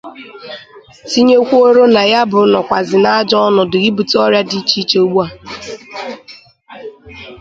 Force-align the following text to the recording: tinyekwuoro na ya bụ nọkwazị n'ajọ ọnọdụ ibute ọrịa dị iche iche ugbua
tinyekwuoro 1.09 1.83
na 1.93 2.03
ya 2.11 2.21
bụ 2.31 2.39
nọkwazị 2.51 2.97
n'ajọ 3.03 3.37
ọnọdụ 3.47 3.77
ibute 3.87 4.15
ọrịa 4.25 4.41
dị 4.49 4.57
iche 4.61 4.77
iche 4.81 4.97
ugbua 5.05 5.25